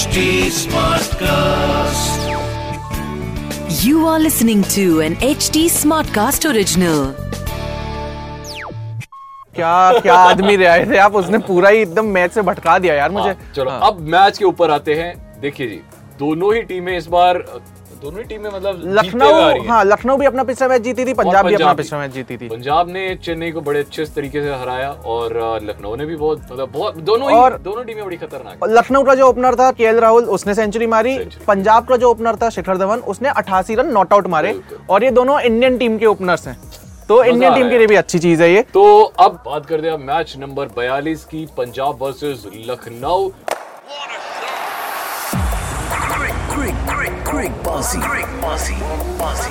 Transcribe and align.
HD 0.00 0.20
Smartcast. 0.56 2.20
You 3.84 4.06
are 4.06 4.18
listening 4.18 4.62
to 4.74 4.84
an 5.06 5.16
HD 5.30 5.64
Smartcast 5.72 6.46
original. 6.50 7.00
क्या 9.54 10.00
क्या 10.00 10.14
आदमी 10.14 10.56
रहे 10.56 10.86
थे 10.86 10.98
आप 10.98 11.14
उसने 11.22 11.38
पूरा 11.48 11.68
ही 11.68 11.78
एकदम 11.78 12.06
मैच 12.16 12.32
से 12.32 12.42
भटका 12.42 12.78
दिया 12.78 12.94
यार 12.94 13.10
मुझे 13.10 13.28
हाँ, 13.28 13.52
चलो 13.54 13.70
हाँ। 13.70 13.80
अब 13.90 14.00
मैच 14.14 14.38
के 14.38 14.44
ऊपर 14.44 14.70
आते 14.70 14.94
हैं 14.94 15.12
देखिए 15.40 15.68
जी 15.68 15.80
दोनों 16.18 16.54
ही 16.54 16.62
टीमें 16.70 16.96
इस 16.96 17.06
बार 17.16 17.44
दोनों 18.02 18.18
ही 18.18 18.24
टीमें 18.24 18.50
मतलब 18.50 18.82
लखनऊ 18.86 19.66
हाँ। 19.68 19.84
लखनऊ 19.84 20.16
भी 20.16 20.26
अपना 20.26 20.44
पिछला 20.44 20.68
मैच 20.68 20.82
जीती 20.82 21.04
थी 21.04 21.14
पंजाब 21.14 21.46
भी 21.46 21.54
अपना 21.54 21.72
पिछला 21.72 21.98
मैच 21.98 22.10
जीती 22.10 22.36
थी। 22.36 22.48
पंजाब 22.48 22.88
ने 22.88 23.14
चेन्नई 23.14 23.50
को 23.50 23.60
बड़े 23.60 23.80
अच्छे 23.80 24.04
तरीके 24.04 24.40
से 24.40 24.54
हराया 24.54 24.90
और 24.90 25.60
लखनऊ 25.62 25.96
ने 25.96 26.06
भी 26.06 26.16
बहुत 26.16 26.42
मतलब 26.52 26.70
बहुत 26.72 26.96
दोनों 26.96 27.32
और- 27.32 27.60
दोनों 27.60 27.84
टीमें 27.84 28.04
बड़ी 28.04 28.16
खतरनाक 28.16 28.58
लखनऊ 28.68 29.02
का 29.02 29.14
जो 29.14 29.26
ओपनर 29.26 29.54
था 29.54 29.70
के 29.70 30.00
राहुल 30.00 30.24
उसने 30.24 30.54
सेंचुरी 30.54 30.86
मारी। 30.86 31.18
पंजाब 31.48 31.86
का 31.86 31.96
जो 31.96 32.10
ओपनर 32.10 32.36
था 32.36 32.50
शिखर 32.50 32.76
धवन 32.76 32.98
उसने 32.98 33.28
88 33.28 33.74
रन 33.74 33.92
नॉट 33.92 34.12
आउट 34.12 34.26
मारे। 34.26 34.60
और 34.90 35.04
ये 35.04 35.10
दोनों 35.10 35.40
इंडियन 35.40 35.78
टीम 35.78 35.98
के 35.98 36.06
ओपनर्स 36.06 36.48
हैं। 36.48 36.60
तो 37.08 37.24
इंडियन 37.24 37.54
टीम 37.54 37.70
के 37.70 37.78
लिए 37.78 37.86
भी 37.86 37.94
अच्छी 37.94 38.18
चीज़ 38.18 38.42
है 38.42 38.52
ये। 38.52 38.62
तो 38.62 39.02
अब 39.02 39.42
बात 39.46 39.66
करते 39.66 39.88
हैं 39.90 39.98
मैच 39.98 40.34
नंबर 40.38 40.66
42 40.66 41.24
की 41.24 41.48
Punjab 41.56 41.98
versus 42.02 42.46
Lucknow. 42.68 43.30
Crick, 47.24 47.52
bossy. 47.62 47.98
Crick, 48.00 48.26
bossy. 48.40 48.74
Bossy. 49.18 49.50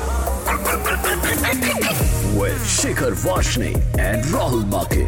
With 2.39 2.59
Shikhar 2.65 3.13
Vashne 3.23 3.75
and 3.99 4.23
Rahul 4.25 4.63
Make. 4.73 5.07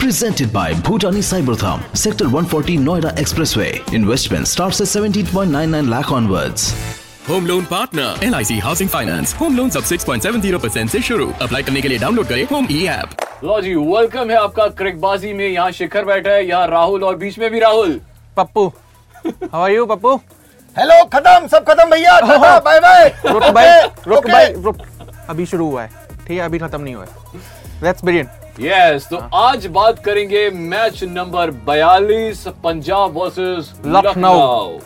Presented 0.00 0.52
by 0.52 0.72
Bhutani 0.72 1.22
Cybertham, 1.22 1.80
Sector 1.96 2.24
140 2.24 2.78
Noida 2.78 3.12
Expressway. 3.16 3.70
Investment 3.92 4.48
starts 4.48 4.80
at 4.80 4.86
17.99 4.88 5.88
lakh 5.88 6.12
onwards. 6.12 6.72
Home 7.28 7.46
loan 7.46 7.64
partner 7.70 8.24
L 8.24 8.34
housing 8.62 8.88
finance 8.88 9.34
home 9.40 9.56
loan 9.56 9.70
सब 9.76 9.84
6.70 9.84 10.60
percent 10.62 10.84
ऐसी 10.84 11.00
शुरू 11.02 11.26
apply 11.42 11.62
करने 11.62 11.80
के 11.82 11.88
लिए 11.88 11.98
download 11.98 12.26
करें 12.26 12.44
home 12.52 12.66
E 12.70 12.84
app 12.88 13.16
लो 13.44 13.60
जी 13.60 13.74
welcome 13.74 14.30
है 14.30 14.36
आपका 14.36 14.66
क्रिकबाजी 14.80 15.32
में 15.32 15.48
यहाँ 15.48 15.70
शिखर 15.78 16.04
बैठा 16.04 16.30
है 16.30 16.46
यहाँ 16.48 16.66
राहुल 16.68 17.04
और 17.04 17.16
बीच 17.16 17.38
में 17.38 17.50
भी 17.50 17.60
Rahul 17.60 18.00
Pappu 18.36 18.72
how 19.52 19.62
are 19.62 19.70
you 19.70 19.86
Pappu 19.86 20.14
hello 20.76 21.04
खत्म 21.12 21.46
सब 21.48 21.64
खत्म 21.68 21.90
भैया 21.90 22.18
बाय 22.64 22.80
बाय 22.80 23.08
रुक 23.26 23.42
भाई 23.54 23.68
रुक 24.06 24.26
भाई 24.30 24.52
रुक। 24.64 24.78
अभी 25.30 25.46
शुरू 25.46 25.68
हुआ 25.70 25.82
है 25.82 25.88
ठीक 26.26 26.38
है? 26.38 26.44
अभी 26.44 26.58
खत्म 26.58 26.80
नहीं 26.80 26.94
हुआ 26.94 27.04
है। 27.04 27.40
लेट्स 27.82 28.04
बिगिन 28.04 28.28
यस 28.60 29.06
तो 29.10 29.16
आज 29.36 29.66
बात 29.72 29.98
करेंगे 30.04 30.48
match 30.50 31.02
number 31.04 31.50
42 31.68 32.46
Punjab 32.64 33.16
versus 33.18 33.72
Lucknow. 33.86 34.78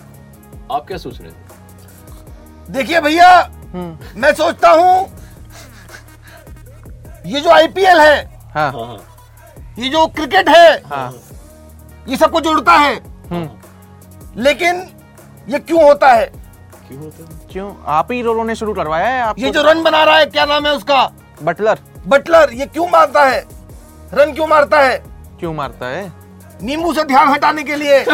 आप 0.72 0.86
क्या 0.86 0.98
सोच 0.98 1.20
रहे 1.20 1.30
थे 1.30 2.72
देखिए 2.72 3.00
भैया 3.00 3.28
हम्म। 3.72 4.20
मैं 4.20 4.32
सोचता 4.34 4.70
हूँ 4.70 5.06
ये 7.26 7.40
जो 7.40 7.50
आईपीएल 7.50 8.00
है 8.00 8.22
हाँ। 8.54 8.98
ये 9.78 9.88
जो 9.88 10.06
क्रिकेट 10.16 10.48
है 10.48 10.70
हाँ। 10.86 11.12
ये 12.08 12.16
सबको 12.16 12.40
जोड़ता 12.40 12.72
है। 12.72 12.94
हम्म। 13.30 13.48
लेकिन 14.36 14.86
ये 15.48 15.58
क्यों 15.58 15.82
होता 15.82 16.08
है? 16.08 16.26
क्यों 16.88 17.00
होता 17.00 17.24
है? 17.24 17.38
क्यों? 17.52 17.72
आप 17.86 18.12
ही 18.12 18.22
लोगों 18.22 18.44
ने 18.44 18.54
शुरू 18.54 18.74
करवाया 18.74 19.08
है 19.08 19.20
आप 19.22 19.38
ये 19.38 19.50
जो 19.50 19.62
रन 19.62 19.82
बना 19.82 20.02
रहा 20.04 20.16
है 20.18 20.26
क्या 20.26 20.44
नाम 20.44 20.66
है 20.66 20.72
उसका? 20.72 21.04
बटलर। 21.42 21.78
बटलर 22.06 22.52
ये 22.52 22.66
क्यों 22.66 22.86
मारता 22.88 23.24
है? 23.24 23.44
रन 24.14 24.32
क्यों 24.34 24.46
मारता 24.46 24.80
है? 24.80 24.96
क्यों 25.40 25.52
मारता 25.54 25.86
है? 25.86 26.12
नींबू 26.62 26.92
से 26.94 27.04
ध्यान 27.04 27.28
हटाने 27.28 27.62
के 27.62 27.76
लिए। 27.76 28.04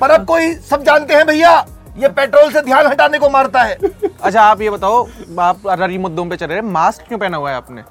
पर 0.00 0.10
अब 0.10 0.24
कोई 0.26 0.54
सब 0.54 0.82
जानते 0.84 1.14
हैं 1.14 1.26
भैया 1.26 1.66
ये 1.98 2.08
पेट्रोल 2.08 2.50
से 2.52 2.60
ध्यान 2.62 2.86
हटाने 2.86 3.18
को 3.18 3.28
मारता 3.28 3.62
है। 3.62 3.78
अच्छा 4.22 4.42
आप 4.42 4.60
ये 4.60 4.70
बताओ 4.70 5.06
आप 5.40 5.62
ररी 5.68 5.98
मुद्दों 5.98 6.26
पे 6.26 6.36
चल 6.36 6.46
रहे 6.46 6.56
हैं 6.56 6.64
मास्क 6.64 7.02
क्यों 7.08 7.18
पहना 7.18 7.36
हुआ 7.36 7.50
है 7.50 7.56
आपने? 7.56 7.82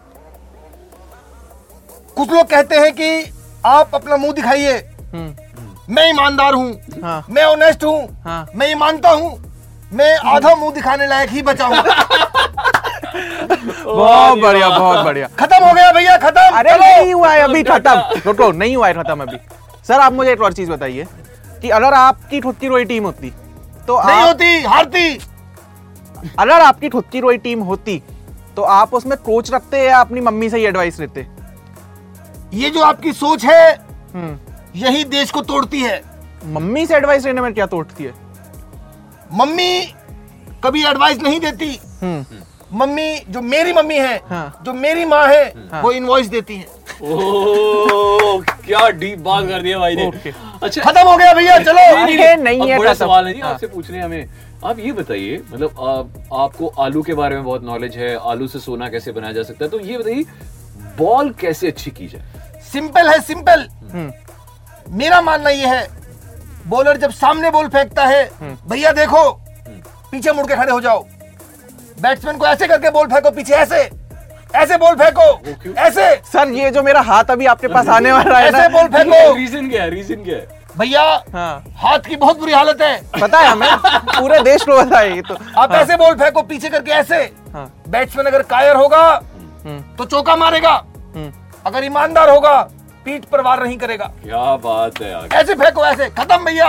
कुछ 2.16 2.32
लोग 2.32 2.46
कहते 2.46 2.76
हैं 2.76 2.92
कि 2.94 3.34
आप 3.66 3.96
अपना 3.96 4.18
मुँह 4.18 4.34
दिखाइए। 4.34 4.78
मैं 5.14 6.10
ईमानदार 6.10 6.54
हूँ। 6.54 6.72
हाँ। 7.04 7.26
मैं 7.30 7.44
ऑनेस्ट 7.44 7.84
हूँ। 7.84 8.22
हाँ। 8.26 8.46
मैं 8.56 8.68
ये 8.68 8.76
मानता 8.76 9.10
हूँ। 9.10 9.38
मैं 9.94 10.16
आधा 10.30 10.54
मुँह 10.56 10.74
दिखाने 10.74 11.08
लायक 11.08 11.30
ही 11.30 11.42
बचा 11.42 11.66
हूँ। 11.66 11.78
बहुत 13.86 14.38
बढ़िया 14.40 14.70
बहुत 14.70 15.06
बढ़िया। 15.06 15.28
खत्म 15.40 15.64
हो 15.66 15.74
गया 15.74 15.92
भैया 15.92 16.18
खत्म। 16.18 16.56
अरे 16.58 16.78
नहीं 16.80 17.14
हुआ 17.14 17.32
है 17.34 17.42
अभी 17.42 17.64
खत्म। 17.70 18.20
रुको 18.26 18.52
नहीं 18.52 18.76
हुआ 18.76 18.88
है 18.88 18.94
खत्म 18.94 19.22
अभी। 19.22 19.38
सर 19.88 20.00
आप 20.00 20.14
मुझे 20.14 20.32
एक 20.32 20.42
और 20.42 20.54
चीज़ 20.54 20.72
बताइए 20.72 21.06
कि 21.62 21.70
अगर 21.70 21.94
आपकी 21.94 22.40
खुद 22.42 22.56
की 22.62 22.68
रोई 22.68 22.86
टीम 22.86 23.04
होती 23.04 23.30
तो 23.88 24.02
नहीं 24.06 24.22
होती 24.22 24.62
हारती। 24.64 25.18
अगर 26.40 26.62
आपकी 26.62 26.90
खुद 26.90 27.04
की 27.12 27.20
रोई 27.20 27.38
टीम 27.38 27.60
होती 27.64 28.02
तो 28.56 28.62
आप 28.64 28.94
उसमें 28.94 29.18
कोच 29.18 29.52
रखते 29.54 29.84
या 29.86 29.98
अपनी 30.00 30.22
मम्मी 30.22 30.50
से 30.50 30.58
ही 30.58 30.66
एडवाइस 30.66 31.00
लेते? 31.00 31.26
ये 32.54 32.70
जो 32.70 32.82
आपकी 32.84 33.14
सोच 33.14 33.46
है 33.46 33.74
हम्म। 34.14 34.38
यही 34.76 35.04
देश 35.06 35.32
को 35.32 35.42
तोड़ती 35.42 35.82
है। 35.82 36.02
मम्मी 36.46 36.86
से 36.86 36.96
एडवाइस 36.96 37.26
लेने 37.26 37.42
में 37.42 37.54
क्या 37.54 37.66
तोड़ती 37.66 38.04
है? 38.04 38.14
मम्मी 39.34 39.94
कभी 40.64 40.86
एडवाइस 40.86 41.22
नहीं 41.22 41.40
देती। 41.40 41.80
हम्म। 42.02 42.44
मम्मी 42.74 43.20
जो 43.30 43.42
मेरी 43.42 43.74
मम्मी 43.74 43.98
है 43.98 44.16
हाँ। 44.26 44.62
जो 44.66 44.74
मेरी 44.74 45.06
माँ 45.06 45.28
है 45.28 45.44
हाँ। 45.72 45.82
वो 45.82 45.92
इनवॉइस 45.92 46.28
देती 46.28 46.56
है। 46.56 46.66
ओह 47.04 48.42
क्या 48.66 48.90
डीप 48.90 49.20
बात 49.20 49.48
कर 49.50 49.62
दिया 49.62 49.80
भाई 49.80 49.96
ने। 49.96 50.06
अच्छा 50.64 50.82
खत्म 50.82 51.08
हो 51.10 51.16
गया 51.18 51.34
भैया 51.34 51.58
चलो। 51.60 52.44
नहीं 52.44 52.60
अब 52.62 52.70
है 52.70 52.78
बड़ा 52.80 52.94
सवाल 52.94 53.28
है 53.28 53.34
जी 53.34 53.40
हाँ। 53.40 53.54
आपसे 53.54 53.68
पूछने 53.68 54.02
हमें। 54.02 54.30
आप 54.66 54.80
ये 54.80 54.92
बताइए 54.92 55.38
मतलब 55.52 55.80
आप, 55.80 56.14
आपको 56.34 56.68
आलू 56.80 57.02
के 57.04 57.14
बारे 57.14 57.36
में 57.36 57.44
बहुत 57.46 57.64
नॉलेज 57.64 57.98
है 57.98 58.16
आलू 58.30 58.48
से 58.48 58.60
सोना 58.60 58.90
कैसे 58.90 59.12
बनाया 59.12 59.34
जा 59.34 59.44
सकता 59.44 59.66
है? 59.66 59.72
तो 59.72 59.80
ये 59.80 59.98
बताइए 59.98 60.26
बॉल 60.98 61.30
कैसे 61.40 61.68
अच्छी 61.68 61.92
की 61.92 62.08
जाए? 62.08 62.62
सिंपल 62.72 63.10
है 63.10 63.20
सिंपल 63.22 63.68
हम्म। 63.94 64.12
मेरा 64.90 65.22
मानना 65.22 65.50
यह 65.50 65.74
है 65.74 65.88
बॉलर 66.68 66.98
जब 66.98 67.12
सामने 67.12 67.50
बॉल 67.52 67.68
फेंकता 67.70 68.06
है 68.06 68.24
भैया 68.70 68.92
देखो 68.92 69.30
पीछे 70.12 70.32
मुड़ 70.32 70.46
के 70.48 70.56
खड़े 70.56 70.72
हो 70.72 70.80
जाओ। 70.82 71.06
बैट्समैन 72.02 72.38
को 72.38 72.46
ऐसे 72.48 72.68
करके 72.68 72.90
बॉल 72.90 73.08
फेंको 73.08 73.32
पीछे 73.32 73.54
ऐसे 73.56 73.90
ऐसे 74.56 74.78
बॉल 74.78 74.96
फेंको 74.96 75.74
ऐसे। 75.78 76.06
सर 76.32 76.52
ये 76.52 76.70
जो 76.72 76.84
मेरा 76.84 77.02
हाथ 77.02 77.32
अभी 77.32 77.46
आपके 77.46 77.68
पास 77.68 77.88
आने 77.90 78.12
वाला 78.12 78.38
है 78.40 78.48
ऐसे 78.48 78.68
बॉल 78.70 78.88
फेंको। 78.88 79.34
रीजन 79.36 79.70
क्या 79.70 79.84
है 79.84 79.90
रीजन 79.90 80.24
क्या 80.24 80.36
है? 80.36 80.48
भैया 80.78 81.02
हाँ। 81.34 81.64
हाथ 81.78 82.00
की 82.00 82.16
बहुत 82.16 82.40
बुरी 82.40 82.54
हालत 82.54 82.82
है। 82.82 83.22
पता 83.22 83.40
है 83.40 83.48
हमें 83.48 83.70
पूरे 83.78 84.40
देश 84.42 84.64
को 84.64 84.82
पता 84.84 85.00
है 85.00 85.16
ये 85.16 85.22
तो। 85.22 85.34
आप 85.34 85.72
हाँ। 85.72 85.82
ऐसे 85.82 85.96
बॉल 85.98 86.16
फेंको 86.16 86.42
पीछे 86.42 86.70
करके 86.70 86.92
ऐसे। 86.92 87.18
हाँ। 87.54 87.72
बैट्समैन 87.90 88.26
अगर 88.26 88.42
कायर 88.46 88.76
होगा 88.76 89.04
हम्म। 89.66 89.80
तो 89.96 90.06
चौका 90.06 90.36
मारेगा। 90.36 90.74
हम्म। 91.16 91.32
अगर 91.66 91.84
ईमानदार 91.84 92.30
होगा 92.30 92.58
पीठ 93.08 93.26
पर 93.26 93.42
वार 93.42 93.64
नहीं 93.64 93.78
करेगा। 93.78 94.06
क्या 94.24 94.56
बात 94.64 95.02
है 95.02 95.10
यार। 95.12 95.28
ऐसे 95.34 95.54
फेंको 95.56 95.86
ऐसे। 95.86 96.10
खत्म 96.18 96.44
भैया। 96.46 96.68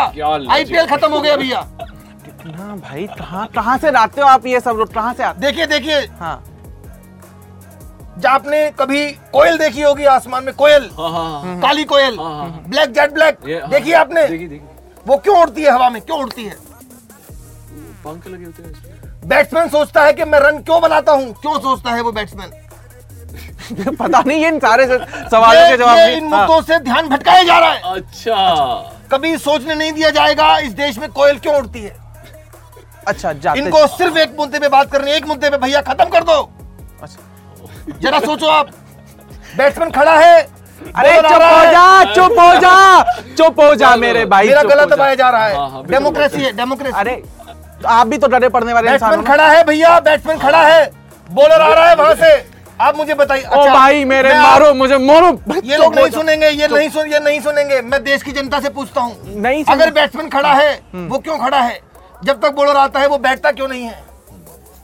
आईपीएल 0.52 0.86
खत्म 0.86 1.12
हो 1.12 1.20
गया 1.20 1.36
भैया। 1.36 1.66
ना 2.46 2.74
भाई 2.76 3.06
कहाँ 3.18 3.46
कहाँ 3.54 3.76
से 3.78 3.90
लाते 3.90 4.20
हो 4.20 4.26
आप 4.26 4.46
ये 4.46 4.60
सब 4.60 4.76
लोग? 4.78 4.92
कहाँ 4.94 5.14
से 5.14 5.22
आते 5.22 5.40
देखिए 5.40 5.66
देखिए। 5.66 6.00
हाँ। 6.20 6.44
जब 8.18 8.28
आपने 8.28 8.70
कभी 8.78 9.04
कोयल 9.32 9.58
देखी 9.58 9.82
होगी 9.82 10.04
आसमान 10.12 10.44
में 10.44 10.54
कोयल। 10.54 10.88
हाँ 10.98 11.10
हाँ 11.12 11.42
हाँ। 11.42 11.60
काली 11.62 11.84
कोयल। 11.84 12.18
हाँ, 12.18 12.34
हाँ। 12.34 12.62
Black 12.68 12.92
jet 12.92 13.12
black. 13.12 13.38
हाँ, 13.42 13.70
देखिए 13.70 13.94
आपने? 13.94 14.26
देखिए 14.28 14.48
देखिए 14.48 14.68
वो 15.06 15.16
क्यों 15.16 15.40
उड़ती 15.40 15.62
है 15.62 15.72
हवा 15.72 15.90
में? 15.90 16.00
क्यों 16.02 16.18
उड़ती 16.20 16.44
है? 16.44 16.56
पंख 18.04 18.26
लगे 18.26 18.44
होते 18.44 18.62
हैं 18.62 19.28
बैट्समैन 19.28 19.68
सोचता 19.68 20.04
है 20.04 20.12
कि 20.12 20.24
मैं 20.24 20.40
रन 20.40 20.58
क्यों 20.60 20.80
बनाता 20.82 21.12
हूँ? 21.12 21.32
क्यों 21.32 21.58
सोचता 21.60 21.90
है 21.90 22.00
वो 22.00 22.12
बैट्समैन? 22.12 22.50
पता 23.98 24.22
नहीं 24.26 24.46
इन 24.46 24.58
सारे 24.58 24.86
सवालों 24.86 25.68
के 25.70 25.76
जवाब 25.76 25.98
इन 25.98 26.32
हाँ। 26.32 26.40
मुद्दों 26.40 26.60
से 26.62 26.78
ध्यान 26.80 27.08
भटकाया 27.08 27.42
जा 27.42 27.58
रहा 27.58 27.70
है। 27.70 27.94
अच्छा। 27.94 28.94
कभी 29.12 29.36
सोचने 29.38 29.74
नहीं 29.74 29.92
दिया 29.92 30.10
जाएगा 30.10 30.56
इस 30.58 30.72
देश 30.74 30.98
में 30.98 31.08
कोयल 31.10 31.38
क्यों 31.38 31.54
उड़ती 31.56 31.82
है? 31.82 31.96
अच्छा 33.08 33.32
जाते 33.32 33.58
इनको 33.60 33.86
सिर्फ़ 33.86 34.18
एक 34.18 34.34
मुद्दे 34.38 34.58
पे 34.58 34.68
बात 34.68 34.90
करनी 34.92 35.10
है 35.10 35.16
एक 35.16 35.26
मुद्दे 35.26 35.50
पे 35.50 35.56
भैया 35.58 35.80
खत्म 35.82 36.04
कर 36.04 36.24
दो। 36.24 36.40
अच्छा। 37.02 37.98
जरा 38.00 38.20
सोचो 38.20 38.46
आप। 38.46 38.70
बैट्समैन 39.56 39.90
खड़ा 39.90 40.18
है। 40.18 40.42
अरे 40.96 41.14
चुप 41.14 41.42
हो 41.42 41.64
जा 41.72 42.04
चुप 42.14 42.38
हो 42.38 42.54
जा 42.60 43.02
चुप 43.36 43.60
हो 43.60 43.74
जा 43.74 43.94
मेरे 43.96 44.24
भाई 44.26 44.48
मेरा 44.48 44.62
गला 44.62 44.84
दबाया 44.84 45.14
जा। 45.14 45.28
रहा 45.30 45.40
हाँ, 45.42 45.50
है 45.50 45.70
हाँ, 45.72 45.82
डेमोक्रेसी 45.86 46.42
है 46.42 46.52
डेमोक्रेसी। 46.56 46.98
अरे 46.98 47.14
तो 47.82 47.88
आप 47.88 48.06
भी 48.06 48.18
तो 48.18 48.26
डरे 48.28 48.48
पड़ने 48.48 48.72
वाले 48.72 48.92
इंसान 48.92 49.10
बैट्समैन 49.10 49.32
खड़ा 49.32 49.48
है 49.48 49.64
भैया 49.64 49.98
बैट्समैन 50.00 50.38
खड़ा 50.38 50.62
है। 50.66 50.84
बॉलर 51.30 51.60
आ 51.60 51.72
रहा 51.74 51.88
है 51.88 51.94
वहाँ 51.96 52.14
से। 52.14 52.36
आप 52.80 52.96
मुझे 52.96 53.14
बताइए 53.14 53.42
ओ 53.42 53.48
अच्छा, 53.50 53.74
भाई 53.74 54.04
मेरे 54.04 54.32
मारो 54.38 54.72
मुझे 54.74 54.96
मारो। 54.98 55.28
ये 55.64 55.76
लोग 55.76 55.94
नहीं 55.94 56.10
सुनेंगे 56.10 56.48
ये 56.48 56.68
नहीं 56.68 56.88
सुन 56.88 57.12
ये 57.12 57.18
नहीं 57.20 57.40
सुनेंगे। 57.40 57.80
मैं 57.82 58.02
देश 58.04 58.22
की 58.22 58.32
जनता 58.32 58.60
से 58.60 58.68
पूछता 58.70 59.00
हूँ। 59.00 59.40
नहीं 59.42 59.64
अगर 59.64 59.90
बैट्समैन 59.90 60.28
खड़ा 60.28 60.52
है 60.54 60.80
वो 60.94 61.18
क्यों 61.18 61.38
खड़ा 61.38 61.60
है? 61.60 61.80
जब 62.24 62.40
तक 62.40 62.52
बॉलर 62.54 62.76
आता 62.76 63.00
है 63.00 63.06
वो 63.08 63.18
बैठता 63.18 63.50
क्यों 63.52 63.68
नहीं 63.68 63.82
है? 63.82 64.02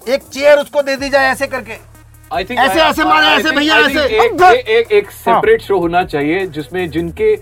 एक 0.09 0.23
चेयर 0.23 0.59
उसको 0.59 0.83
दे 0.83 0.97
दी 0.97 1.09
जाए 1.09 1.31
ऐसे 1.33 1.47
करके। 1.47 1.77
I 2.35 2.47
think 2.47 2.59
ऐसे- 2.59 2.83
ऐसे 2.83 3.05
मारे, 3.05 3.27
ऐसे 3.27 3.51
भैया, 3.51 3.77
ऐसे। 3.77 4.05
एक 4.25 4.43
एक 4.43 4.69
एक, 4.69 4.93
एक 4.93 5.11
सेपरेट 5.11 5.63
शो 5.63 5.79
होना 5.79 6.05
चाहिए 6.05 6.47
जिसमें 6.47 6.91
जिनके 6.91 7.37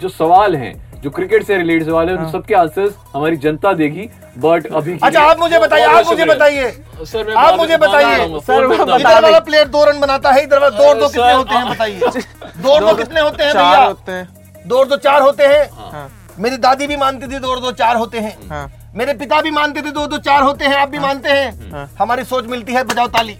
जो 0.00 0.08
सवाल 0.08 0.56
हैं 0.56 0.85
जो 1.02 1.10
क्रिकेट 1.16 1.44
से 1.46 1.56
रिलेटेड 1.56 1.86
सवाल 1.86 2.08
है 2.08 2.14
उन 2.16 2.30
सबके 2.32 2.54
आंसर्स 2.54 2.94
हमारी 3.14 3.36
जनता 3.36 3.72
देगी 3.80 4.08
बट 4.44 4.66
अभी 4.76 4.98
अच्छा 5.02 5.20
आप 5.22 5.38
मुझे 5.38 5.58
बताइए 5.58 5.84
आप 5.84 6.06
मुझे 6.06 6.24
बताइए। 6.24 6.70
सर 7.06 7.32
आप 7.38 7.56
मुझे 7.58 7.76
बताइए। 7.76 8.16
सर, 8.40 8.64
इधर 8.74 9.22
वाला 9.22 9.38
प्लेयर 9.48 9.68
दो 9.68 9.84
रन 9.84 10.00
बनाता 10.00 10.30
है 10.32 10.42
इधर 10.44 10.58
वाला 10.58 10.78
दो 10.78 10.94
दो 11.00 11.08
कितने 11.08 11.32
होते 11.32 11.54
हैं 11.54 11.68
बताइए। 11.70 11.98
दो 12.62 12.78
दो 12.80 12.94
कितने 12.94 13.20
होते 13.20 13.44
हैं 13.44 13.52
चार 13.52 13.64
भैया? 13.66 13.84
होते 13.84 14.12
हैं। 14.12 14.28
दो 14.66 14.84
दो 14.84 14.96
चार 14.96 15.22
होते 15.22 15.46
हैं? 15.46 15.68
हाँ। 15.92 16.08
मेरी 16.38 16.56
दादी 16.56 16.86
भी 16.86 16.96
मानती 16.96 17.26
थी 17.26 17.38
दो 17.38 17.56
दो 17.60 17.72
चार 17.72 17.96
होते 17.96 18.18
हैं। 18.18 18.36
हाँ। 18.48 18.70
मेरे 18.94 19.14
पिता 19.14 19.40
भी 19.40 19.50
मानते 19.50 19.82
थे 19.82 19.90
दो 19.90 20.06
दो 20.06 20.18
चार 20.18 20.42
होते 20.42 20.64
हैं 20.64 20.76
आप 20.76 20.88
भी 20.88 20.98
मानते 20.98 21.28
हैं। 21.30 21.88
हमारी 21.98 22.24
सोच 22.24 22.46
मिलती 22.46 22.72
है 22.72 22.82
बजाओ 22.84 23.06
ताली। 23.16 23.34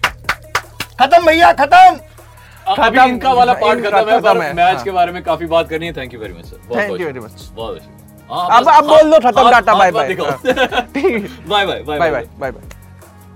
खत्म 1.00 1.26
भैया 1.26 1.52
खत्म! 1.52 1.96
अभी 2.66 3.00
इनका 3.00 3.32
वाला 3.32 3.52
पार्ट 3.54 3.84
खत्म 3.84 4.10
है 4.10 4.20
पर 4.20 4.38
मैच 4.38 4.74
हाँ। 4.74 4.82
के 4.84 4.90
बारे 4.90 5.12
में 5.12 5.22
काफ़ी 5.24 5.46
बात 5.46 5.68
करनी 5.68 5.86
है। 5.86 5.92
Thank 5.96 6.14
you 6.14 6.20
very 6.20 6.32
much 6.32 6.44
sir 6.44 6.56
you 6.56 6.86
शुक्रिया। 6.88 7.10
very 7.10 7.22
much. 7.24 7.42
बहुत। 7.56 7.80
हाँ, 8.30 8.60
अब 8.60 8.68
अब 8.68 8.84
बोल 8.86 9.18
खत्म 9.20 9.50
tata 9.50 9.74
bye 9.74 9.90
bye 9.92 10.14
bye 10.14 11.66
bye 11.66 11.66
bye 11.66 11.82
bye 11.82 12.00
bye 12.00 12.10
bye 12.10 12.50
bye 12.50 12.62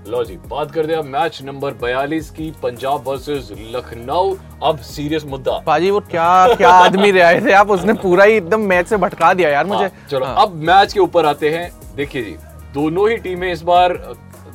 लो 0.07 0.23
जी 0.23 0.35
बात 0.49 0.71
करते 0.71 0.93
हैं 0.93 1.01
मैच 1.03 1.39
नंबर 1.43 1.73
42 1.83 2.29
की 2.37 2.49
पंजाब 2.63 3.07
वर्सेस 3.07 3.49
लखनऊ। 3.75 4.35
अब 4.69 4.79
सीरियस 4.85 5.25
मुद्दा। 5.25 5.57
पाजी 5.67 5.91
वो 5.91 5.99
क्या 6.11 6.55
क्या 6.55 6.69
आदमी 6.85 7.11
रहे 7.11 7.41
थे 7.41 7.51
आप? 7.53 7.71
उसने 7.71 7.93
पूरा 8.03 8.23
ही 8.23 8.33
एकदम 8.33 8.61
मैच 8.69 8.87
से 8.87 8.97
भटका 8.97 9.33
दिया 9.33 9.49
यार 9.49 9.65
मुझे। 9.65 9.83
हाँ, 9.83 10.07
चलो 10.11 10.25
हाँ। 10.25 10.35
अब 10.41 10.55
मैच 10.69 10.93
के 10.93 10.99
ऊपर 10.99 11.25
आते 11.25 11.49
हैं। 11.49 11.71
देखिए 11.95 12.23
जी 12.23 12.35
दोनों 12.73 13.09
ही 13.09 13.17
टीमें 13.17 13.51
इस 13.51 13.61
बार 13.61 13.93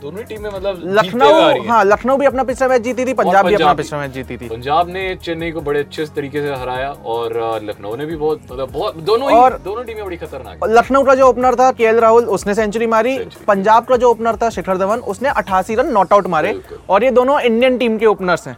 दोनों 0.07 0.23
टीमें 0.23 0.51
मतलब 0.51 0.81
लखनऊ 0.99 1.63
हाँ। 1.69 1.85
लखनऊ 1.85 2.17
भी 2.17 2.27
अपना 2.27 2.43
पिछला 2.45 2.69
मैच 2.69 2.83
जीती 2.83 3.05
थी 3.07 3.13
पंजाब 3.15 3.47
भी 3.47 3.55
अपना 3.55 3.73
पिछड़ा 3.73 3.73
पिछला 3.75 3.99
मैच 3.99 4.11
जीती 4.11 4.37
थी। 4.37 4.49
पंजाब 4.49 4.89
ने 4.89 5.15
चेन्नई 5.23 5.51
को 5.51 5.61
बड़े 5.61 5.81
अच्छे 5.81 6.05
तरीके 6.17 6.43
से 6.43 6.55
हराया 6.55 6.91
और 7.07 7.33
लखनऊ 7.65 7.97
ने 7.97 8.07
भी 8.07 8.17
बहुत 8.17 8.41
मतलब 8.53 8.71
बहुत 8.73 8.97
दोनों 9.05 9.33
और- 9.33 9.59
दोनों 9.61 9.85
टीमें 9.85 10.05
बड़ी 10.05 10.17
खतरनाक 10.17 10.69
लखनऊ 10.71 11.03
का 11.05 11.15
जो 11.15 11.29
ओपनर 11.29 11.55
था 11.55 11.71
के 11.73 11.93
राहुल 12.01 12.25
उसने 12.37 12.55
सेंचुरी 12.55 12.87
मारी। 12.87 13.19
पंजाब 13.49 13.85
का 13.85 13.97
जो 13.97 14.11
ओपनर 14.11 14.37
था 14.37 14.51
शिखर 14.51 14.79
धवन 14.79 14.99
उसने 15.15 15.29
88 15.37 15.75
रन 15.75 15.93
नॉट 15.93 16.13
आउट 16.13 16.27
मारे 16.27 16.59
और 16.91 17.05
ये 17.05 17.11
दोनों 17.11 17.41
इंडियन 17.41 17.79
टीम 17.79 17.99
के 17.99 18.07
ओपनर्स 18.07 18.47
हैं। 18.49 18.57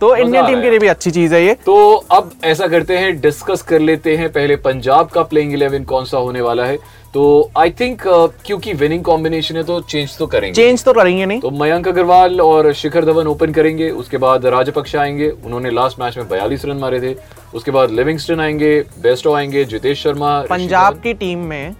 तो 0.00 0.14
इंडियन 0.16 0.46
टीम 0.46 0.60
के 0.62 0.70
लिए 0.70 0.78
भी 0.78 0.86
अच्छी 0.86 1.10
चीज़ 1.10 1.34
है 1.34 1.44
ये। 1.44 1.54
तो 1.66 1.74
अब 2.10 2.30
ऐसा 2.44 2.66
करते 2.66 2.96
हैं 2.98 3.20
डिस्कस 3.20 3.62
कर 3.62 3.80
लेते 3.80 4.16
हैं 4.16 4.28
पहले 4.32 4.56
पंजाब 4.58 5.08
का 5.08 5.22
प्लेइंग 5.22 5.52
इलेवन 5.52 5.84
कौन 5.84 6.04
सा 6.04 6.18
होने 6.18 6.40
वाला 6.40 6.64
है। 6.64 6.76
तो 7.14 7.50
आई 7.58 7.70
थिंक 7.70 8.02
uh, 8.02 8.28
क्योंकि 8.46 8.72
विनिंग 8.74 9.02
कॉम्बिनेशन 9.04 9.56
है 9.56 9.62
तो 9.62 9.80
चेंज 9.82 10.16
तो 10.18 10.26
करेंगे। 10.26 10.54
चेंज 10.54 10.84
तो 10.84 10.92
करेंगे 10.92 11.26
नहीं। 11.26 11.40
तो 11.40 11.50
मयंक 11.50 11.88
अग्रवाल 11.88 12.40
और 12.40 12.72
शिखर 12.72 13.04
धवन 13.04 13.26
ओपन 13.26 13.52
करेंगे 13.52 13.88
उसके 13.92 14.16
बाद 14.18 14.46
राजपक्ष 14.46 14.94
आएँगे 14.96 15.28
उन्होंने 15.30 15.70
लास्ट 15.70 16.00
मैच 16.00 16.16
में 16.18 16.28
बयालीस 16.28 16.64
रन 16.64 16.76
मारे 16.76 17.00
थे। 17.00 17.14
उसके 17.54 17.70
बाद 17.70 17.90
लिविंगस्टन 17.90 18.40
आएँगे 18.40 18.78
बेस्टो 19.02 19.32
आएँगे 19.34 19.64
जितेश 19.64 20.02
शर्मा 20.02 20.40
पंजाब 20.50 21.00
की 21.02 21.14
टीम 21.14 21.38
में 21.44 21.74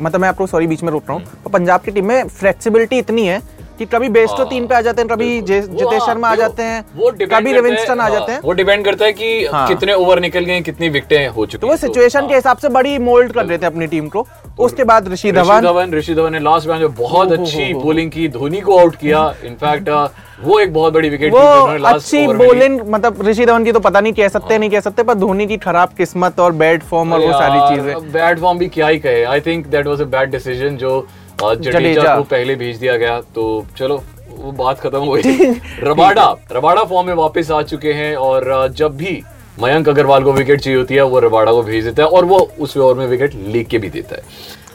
मतलब 0.00 0.20
मैं 0.20 0.28
आपको 0.28 0.46
सॉरी 0.46 0.66
बीच 0.66 0.82
में 0.82 0.90
रोक 0.92 1.02
रहा 1.08 1.18
हूँ 1.18 1.42
तो 1.44 1.50
पंजाब 1.50 1.80
की 1.80 1.90
टीम 1.90 2.06
में 2.06 2.28
फ्लेक्सिबिलिटी 2.28 2.98
इतनी 2.98 3.26
है 3.26 3.40
कि 3.78 3.86
कभी 3.86 4.08
बेस्टो 4.08 4.44
तीन 4.44 4.66
पे 4.66 4.74
आ 4.74 4.80
जाते 4.80 5.02
हैं 5.02 5.08
कभी 5.08 5.40
जितेश 5.42 5.84
हाँ, 5.92 6.06
शर्मा 6.06 6.28
आ 6.28 6.34
जाते 6.34 6.62
हैं 6.62 6.82
कभी 6.84 7.24
करता 7.26 7.36
है- 7.36 7.44
लिविंगस्टन 7.46 8.00
आ 8.00 8.02
हाँ, 8.02 8.10
जाते 8.10 8.32
हैं 8.32 8.40
वो 8.44 8.52
डिपेंड 8.52 8.84
करता 8.84 9.04
है 9.04 9.12
कि 9.12 9.44
हाँ। 9.46 9.66
कितने 9.68 9.92
ओवर 9.94 10.20
निकल 10.20 10.44
गए 10.44 10.60
कितनी 10.60 10.88
विकेटें 10.88 11.28
हो 11.28 11.46
चुकी 11.46 11.60
तो 11.60 11.66
वो 11.66 11.72
हैं। 11.72 11.80
सिचुएशन 11.80 12.20
हाँ। 12.20 12.28
के 12.28 12.34
हिसाब 12.34 12.56
से 12.56 12.68
बड़ी 12.68 12.96
मोल्ड 13.00 13.32
कर 13.32 13.46
रहे 13.46 13.58
थे 13.58 13.66
अपनी 13.66 13.86
टीम 13.86 14.08
को 14.08 14.26
उसके 14.58 14.84
बाद 14.84 15.08
ऋषि 15.08 15.32
धवन 15.32 15.60
धवन 15.60 15.92
ऋषि 15.94 16.14
धवन 16.14 16.32
ने 16.32 16.38
लास्ट 16.40 16.68
मैच 16.68 16.80
में 16.80 16.94
बहुत 16.94 17.28
हो, 17.30 17.34
हो, 17.36 17.42
अच्छी 17.42 17.70
हो, 17.72 17.78
हो। 17.78 17.84
बॉलिंग 17.84 18.10
की 18.10 18.28
धोनी 18.28 18.60
को 18.60 18.78
आउट 18.78 18.96
किया 18.96 19.34
इनफैक्ट 19.44 19.88
वो 20.44 20.58
एक 20.60 20.72
बहुत 20.74 20.92
बड़ी 20.92 21.08
विकेट 21.08 21.32
वो 21.32 21.38
अच्छी। 21.86 22.26
बॉलिंग 22.28 22.80
मतलब 22.88 23.22
ऋषि 23.26 23.46
धवन 23.46 23.64
की 23.64 23.72
तो 23.72 23.80
पता 23.80 24.00
नहीं 24.00 24.12
कह 24.12 24.28
सकते 24.28 24.58
नहीं 24.58 24.70
कह 24.70 24.80
सकते 24.80 25.02
पर 25.02 25.14
धोनी 25.14 25.46
की 25.46 25.56
खराब 25.56 25.92
किस्मत 25.96 26.40
और 26.40 26.52
बैड 26.56 26.82
फॉर्म 26.82 27.12
और 27.12 27.20
वो 27.20 27.32
सारी 27.32 27.76
चीज़ें 27.76 28.12
बैड 28.12 28.40
फॉर्म 28.40 28.58
भी 28.58 28.68
क्या 28.68 28.88
ही 28.88 28.98
कहे 28.98 29.22
I 29.24 29.40
think 29.40 29.66
that 29.66 29.86
was 29.86 30.00
a 30.00 30.04
bad 30.12 30.30
decision 30.30 30.76
जो 30.76 31.06
जडेजा। 31.42 32.16
को 32.16 32.22
पहले 32.22 32.54
भेज 32.54 32.76
दिया 32.76 32.96
गया 32.96 33.20
तो 33.34 33.66
चलो 33.78 34.02
वो 34.30 34.52
बात 34.52 34.80
खत्म 34.80 34.98
हो 34.98 35.12
गई। 35.12 35.22
रबाडा 35.82 36.36
रबाडा 36.52 36.84
फॉर्म 36.84 37.06
में 37.06 37.14
वापस 37.14 37.50
आ 37.50 37.62
चुके 37.62 37.92
हैं 37.92 38.14
और 38.16 38.68
जब 38.76 38.96
भी 38.96 39.22
मयंक 39.62 39.88
अग्रवाल 39.88 40.24
को 40.24 40.32
विकेट 40.32 40.60
चाहिए 40.60 40.78
होती 40.78 40.94
है 40.94 41.02
वो 41.02 41.18
रबाडा 41.20 41.52
को 41.52 41.62
भेज 41.62 41.84
देता 41.84 42.02
है 42.02 42.08
और 42.08 42.24
वो 42.24 42.38
उस 42.58 42.76
ओवर 42.76 42.94
में 42.94 43.06
विकेट 43.06 43.34
लेके 43.34 43.64
के 43.64 43.78
भी 43.78 43.88
देता 43.90 44.16
है। 44.16 44.22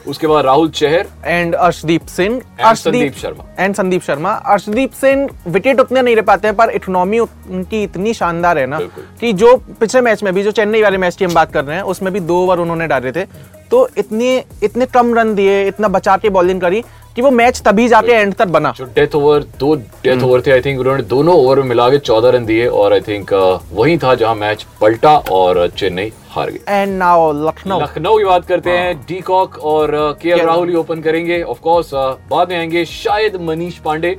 उसके 0.08 0.26
बाद 0.26 0.44
Rahul 0.44 0.68
Chahar 0.70 1.06
and 1.24 1.54
Arshdeep 1.54 2.06
Singh 2.06 2.40
Sandeep 2.74 3.14
Sharma. 3.14 3.44
And 3.64 3.74
Sandeep 3.74 4.02
Sharma. 4.02 4.32
Arshdeep 4.32 4.92
Singh 4.92 5.28
wicket 5.48 5.80
उतने 5.80 6.02
नहीं 6.02 6.16
ले 6.16 6.22
पाते 6.22 6.48
हैं 6.48 6.56
पर 6.56 6.70
इकोनॉमी 6.70 7.18
उनकी 7.18 7.82
इतनी 7.82 8.14
शानदार 8.14 8.58
है 8.58 8.66
ना 8.66 8.78
कि 9.20 9.32
जो 9.32 9.56
पिछले 9.80 10.00
मैच 10.00 10.22
में 10.22 10.32
भी 10.34 10.42
जो 10.42 10.50
चेन्नई 10.50 10.82
वाले 10.82 10.98
मैच 10.98 11.16
की 11.16 11.24
हम 11.24 11.34
बात 11.34 11.52
कर 11.52 11.64
रहे 11.64 11.76
हैं 11.76 11.82
उसमें 11.84 12.12
भी 12.12 12.20
दो 12.20 12.42
ओवर 12.42 12.58
उन्होंने 12.58 12.86
डाले 12.86 13.12
थे। 13.12 13.53
तो 13.74 13.88
इतने 13.98 14.32
इतने 14.62 14.86
कम 14.86 15.14
रन 15.14 15.34
दिए 15.34 15.66
इतना 15.68 15.88
बचा 15.88 16.16
के 16.16 16.30
बॉलिंग 16.30 16.60
करी 16.60 16.82
कि 17.16 17.22
वो 17.22 17.30
मैच 17.30 17.60
तभी 17.64 17.86
जाके 17.88 18.12
एंड 18.12 18.34
तक 18.34 18.48
बना। 18.48 18.72
जो 18.76 18.84
डेथ 18.94 19.14
ओवर 19.14 19.42
दो 19.58 19.74
डेथ 19.74 20.12
हम्म। 20.12 20.24
ओवर 20.24 20.42
थे 20.46 20.50
आई 20.52 20.60
थिंक 20.60 20.80
उन्होंने 20.80 21.02
दोनों 21.02 21.34
ओवर 21.36 21.60
में 21.60 21.68
मिला 21.68 21.88
के 21.90 21.98
चौदह 21.98 22.30
रन 22.30 22.46
दिए 22.46 22.66
और 22.68 22.92
आई 22.92 23.00
थिंक 23.00 23.32
वही 23.72 23.96
था 23.98 24.14
जहाँ 24.14 24.34
मैच 24.34 24.66
पलटा 24.80 25.16
और 25.32 25.66
चेन्नई 25.78 26.12
हार 26.30 26.50
गई 26.50 26.60
एंड 26.68 26.96
नाउ 26.98 27.32
लखनऊ 27.46 27.80
लखनऊ 27.80 28.18
की 28.18 28.24
बात 28.24 28.46
करते 28.46 28.70
हैं 28.70 28.94
हाँ। 28.94 29.04
डी 29.08 29.20
कॉक 29.22 29.58
और 29.74 29.92
के 30.22 30.30
एल 30.30 30.46
राहुल 30.46 30.68
ही 30.68 30.76
ओपन 30.76 31.00
करेंगे। 31.02 31.42
ऑफ़ 31.44 31.60
कोर्स 31.60 31.90
बाद 32.30 32.48
में 32.48 32.56
आएँगे 32.58 32.84
शायद 32.84 33.40
मनीष 33.42 33.78
पांडे। 33.84 34.16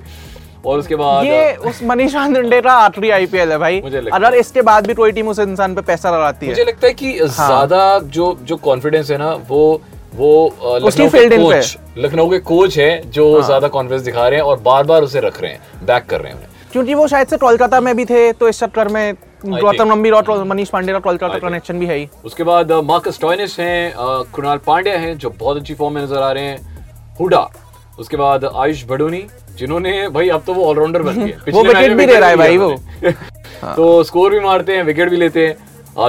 और 0.66 0.80
उसके 0.80 0.96
बाद 0.96 1.26
ये 1.26 1.56
उस 1.70 1.82
मनीष 1.84 2.16
आनंदे 2.16 2.62
का 2.62 2.74
आखिरी 2.80 3.10
आईपीएल 3.12 3.52
है 3.52 3.58
भाई 3.58 3.82
मुझे 3.82 4.02
लगता 4.02 4.16
अगर। 4.18 4.36
इसके 4.36 4.62
बाद 4.64 4.88
भी 4.88 4.94
कोई 4.94 5.12
टीम 5.12 5.28
उस 5.28 5.40
इंसान 5.40 5.76
पे 5.76 5.82
पैसा 5.84 6.12
लगाती 6.12 6.46
है 6.46 6.52
मुझे 6.52 6.64
लगता 6.64 6.88
है 6.88 6.94
कि 6.94 7.18
हाँ। 7.18 7.28
ज़्यादा 7.28 8.00
जो 8.10 8.38
जो 8.44 8.58
कॉन्फिडेंस 8.64 9.12
है 9.12 9.18
ना 9.18 9.34
वो 9.50 9.62
वो 10.16 10.34
लखनऊ 10.80 11.10
के 11.10 11.38
कोच 11.38 11.78
लखनऊ 11.98 12.30
के 12.30 12.40
कोच 12.42 12.78
हैं 12.78 13.10
जो 13.12 13.34
हाँ। 13.34 13.46
ज़्यादा 13.46 13.68
कॉन्फिडेंस 13.70 14.04
दिखा 14.04 14.28
रहे 14.28 14.40
हैं 14.40 14.46
और 14.46 14.60
बार 14.62 14.84
बार 14.84 15.04
उसे 15.04 15.20
रख 15.20 15.42
रहे 15.42 15.52
हैं 15.52 15.86
बैक 15.86 16.06
कर 16.06 16.22
रहे 16.22 16.34
हैं 16.34 16.54
क्योंकि 16.72 16.94
वो 16.94 17.08
शायद 17.08 17.28
से 17.28 17.38
कोलकाता 17.38 17.80
में 17.80 17.96
भी 17.96 18.06
थे 18.06 18.32
तो 18.34 18.48
इस 18.50 18.60
चक्कर 18.60 18.88
में 18.88 19.16
गौतम 19.46 19.90
गंभीर 19.90 20.14
और 20.14 20.44
मनीष 20.44 20.70
पांडे 20.70 20.92
का 20.92 21.00
कोलकाता 21.00 21.38
कनेक्शन 21.40 21.80
भी 21.80 21.86
है 21.86 21.98
ही 21.98 22.08
उसके 22.26 22.44
बाद 22.44 22.72
मार्कस 22.86 23.20
टॉयनिस 23.22 23.60
हैं 23.60 23.94
कृणाल 24.36 24.58
पांड्या 24.66 24.98
हैं 25.00 25.18
जो 25.18 25.30
बहुत 25.30 25.58
अच्छी 25.58 25.74
फॉर्म 25.74 25.94
में 25.94 26.02
नज़र 26.04 26.22
आ 26.22 26.32
रहे 26.32 26.44
हैं 26.44 27.16
हुडा 27.20 27.48
उसके 28.00 28.18
बाद 28.18 28.46
आयुष 28.46 28.84
बडोनी 28.86 29.26
जिन्होंने 29.60 30.08
भाई 30.10 30.30
अब 30.30 30.44
तो 30.48 30.54
वो 30.54 30.66
ऑलराउंडर 30.66 31.02
बन 31.04 31.26
गए। 31.26 31.52
वो 31.52 31.64
विकेट 31.64 31.92
भी 31.98 32.06
ले 32.06 32.20
रहा 32.20 32.30
है 32.30 32.36
भाई 32.38 32.58
वो। 32.58 32.70
तो 33.76 34.04
स्कोर 34.04 34.32
भी 34.32 34.40
मारते 34.40 34.76
हैं 34.76 34.84
विकेट 34.84 35.10
भी 35.10 35.18
लेते 35.18 35.48
हैं। 35.48 35.56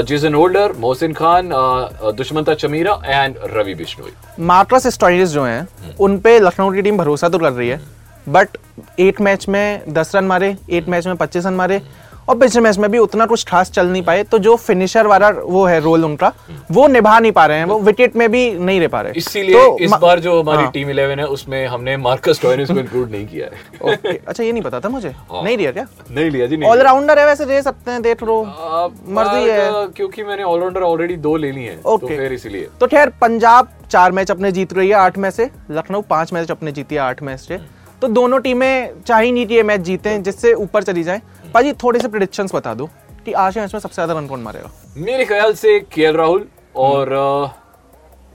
Jason 0.07 0.35
Holder 0.35 0.73
Mohsin 0.81 1.13
Khan 1.13 1.51
uh, 1.51 2.55
Chameera 2.55 3.01
and 3.07 3.35
Ravi 3.55 3.75
Bishnoi. 3.75 4.11
Marcus 4.47 4.87
Stoinis 4.95 5.29
जो 5.29 5.45
हैं 5.45 5.67
उन 6.01 6.19
पे 6.19 6.39
लखनऊ 6.41 6.73
की 6.75 6.83
टीम 6.83 6.97
भरोसा 6.99 7.29
तो 7.29 7.39
कर 7.39 7.53
रही 7.53 7.69
है 7.69 7.81
बट 8.29 8.57
एट 9.01 9.21
मैच 9.21 9.49
में 9.49 9.93
दस 9.95 10.15
रन 10.17 10.25
मारे 10.25 10.57
एट 10.71 10.89
मैच 10.89 11.07
में 11.07 11.17
पच्चीस 11.17 11.47
रन 11.47 11.55
मारे 11.55 11.81
और 12.29 12.39
पिछले 12.39 12.61
मैच 12.61 12.79
में 12.79 12.91
भी 12.91 12.99
उतना 12.99 13.27
कुछ 13.27 13.45
खास 13.47 13.71
चल 13.71 13.87
नहीं 13.87 14.03
पाए 14.03 14.23
तो 14.25 14.39
जो 14.39 14.55
फिनिशर 14.57 15.07
वाला 15.07 15.29
वो 15.31 15.65
है 15.67 15.79
रोल 15.81 16.05
उनका 16.05 16.33
वो 16.71 16.87
निभा 16.89 17.19
नहीं 17.19 17.33
पा 17.33 17.45
रहे 17.47 17.59
हैं 17.59 17.65
वो 17.65 17.79
विकेट 17.81 18.17
में 18.17 18.31
भी 18.31 18.51
नहीं 18.51 18.81
रह 18.81 18.89
पा 18.89 19.01
रहे। 19.01 19.13
इसीलिए 19.17 19.55
तो 19.55 19.79
इस 19.79 19.91
बार 20.01 20.21
जो 20.21 20.41
हमारी 20.41 20.63
हाँ, 20.63 20.71
टीम 20.73 20.91
इलेवन 20.91 21.19
है 21.19 21.27
उसमें 21.27 21.67
हमने 21.67 21.97
मार्कस 21.97 22.41
टॉयनिस 22.43 22.71
को 22.71 22.79
इंक्लूड 22.79 23.11
नहीं 23.11 23.27
किया 23.27 23.47
है। 23.47 23.93
ओके 23.93 24.17
अच्छा 24.19 24.43
ये 24.45 24.53
नहीं 24.53 24.63
पता 24.63 24.81
था 24.81 24.89
मुझे। 24.89 25.09
हाँ। 25.09 25.43
नहीं 25.45 25.57
लिया 25.59 25.73
क्या? 25.73 25.87
नहीं 26.11 26.31
लिया 26.31 26.47
जी 26.47 26.63
ऑलराउंडर 26.67 27.19
है 27.19 27.27
वैसे 27.27 27.47
दे 27.47 27.63
सकते 27.63 27.91
हैं 27.91 28.03
देख 28.03 28.23
लो। 28.23 28.43
मर्ज़ी 28.45 29.49
है। 29.51 29.87
क्योंकि 29.97 30.23
मैंने 30.25 30.43
ऑलराउंडर 30.43 30.83
ऑलरेडी 30.83 31.17
दो 31.29 31.37
ले 31.37 31.53
ली 31.53 31.65
है 31.65 31.77
तो 31.77 31.97
फिर 32.07 32.33
इसीलिए। 32.33 32.69
तो 32.81 32.87
खैर 32.87 33.13
पंजाब 33.21 33.69
चार 33.91 34.13
मैच 34.13 34.31
अपने 34.31 34.53
जीत 34.53 34.73
रही 34.73 34.89
है 34.89 34.95
आठ 34.97 35.19
में 35.19 35.31
से। 35.31 35.51
लखनऊ 35.71 36.01
पाँच 36.11 36.33
मैच 36.33 36.51
अपने 36.51 36.73
जीती 36.73 36.95
है 36.95 37.01
आठ 37.01 37.23
मैच 37.23 37.41
से। 37.41 37.59
तो 38.07 38.11
दोनों 38.13 38.39
टीमें 38.41 39.03
चाहे 39.03 39.31
नहीं 39.33 39.47
कि 39.47 39.55
ये 39.55 39.63
मैच 39.63 39.81
जीते 39.83 40.19
जिससे 40.21 40.53
ऊपर 40.55 40.83
चली 40.83 41.03
जाए। 41.03 41.21
पाजी 41.55 41.73
थोड़े 41.83 42.01
से 42.01 42.09
प्रिडिक्शंस 42.09 42.55
बता 42.55 42.75
दो 42.75 42.89
कि 43.25 43.33
आज 43.35 43.55
के 43.55 43.61
मैच 43.61 43.75
में 43.75 43.81
सबसे 43.81 43.95
ज़्यादा 43.95 44.15
रन 44.15 44.27
कौन 44.27 44.41
मारेगा? 44.41 44.71
मेरे 44.97 45.25
ख्याल 45.25 45.55
से 45.55 45.79
के 45.93 46.13
राहुल 46.13 46.47
और 46.77 47.13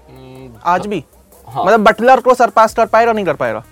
हम्म, 0.10 0.50
आज 0.66 0.88
भी? 0.88 1.04
हाँ। 1.48 1.66
मतलब 1.66 1.84
बटलर 1.84 2.20
को 2.20 2.34
सरपास 2.34 2.74
कर 2.76 2.86
पाएगा 2.88 3.14
नहीं 3.14 3.26
कर 3.26 3.36
पाएगा? 3.36 3.64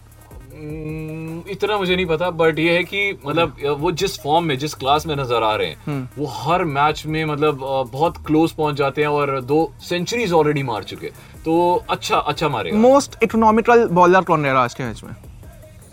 हम्म, 0.54 1.44
इतना 1.52 1.78
मुझे 1.78 1.96
नहीं 1.96 2.06
पता 2.06 2.30
बट 2.32 2.60
ये 2.60 2.76
है 2.76 2.84
कि 2.84 3.20
मतलब 3.26 3.58
वो 3.80 3.92
जिस 3.94 4.20
फॉर्म 4.24 4.46
में 4.46 4.58
जिस 4.58 4.74
क्लास 4.76 5.06
में 5.08 5.16
नज़र 5.16 5.44
आ 5.44 5.56
रहे 5.56 5.68
हैं 5.68 6.10
वो 6.18 6.26
हर 6.34 6.64
मैच 6.66 7.06
में 7.08 7.24
मतलब 7.26 7.60
बहुत 7.94 8.26
क्लोज 8.28 8.52
पहुँच 8.52 8.76
जाते 8.76 9.02
हैं 9.02 9.10
और 9.10 9.40
दो 9.44 9.72
सेंचुरीज 9.90 10.34
ऑलरेडी 10.34 10.64
मार 10.64 10.84
चुके 10.84 11.08
तो 11.46 11.84
अच्छा 11.90 12.18
अच्छा 12.18 12.50
मारेगा। 12.50 12.78
मोस्ट 12.80 13.24
इकोनॉमिकल 13.24 13.88
बॉलर 13.92 14.22
कौन 14.24 14.44
रहेगा 14.44 14.62
आज 14.62 14.74
के 14.74 14.84
मैच 14.84 15.04
में? 15.04 15.16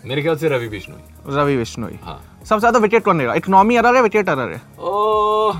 मेरे 0.05 0.21
ख्याल 0.21 0.35
से 0.37 0.49
रवि 0.49 0.67
बिश्नोई 0.69 1.35
रवि 1.35 1.57
बिश्नोई 1.57 1.97
हाँ। 2.03 2.19
सबसे 2.39 2.59
ज़्यादा 2.59 2.79
विकेट 2.79 3.03
कौन 3.03 3.17
रहेगा 3.17 3.33
इकोनॉमी 3.35 3.75
अरर 3.75 3.95
है 3.95 4.01
विकेट 4.01 4.29
अरर 4.29 4.51
है? 4.51 4.61
ओ, 4.79 5.53